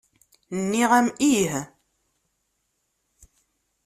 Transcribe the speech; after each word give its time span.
Nniɣ-am 0.61 1.07
ih. 1.33 1.53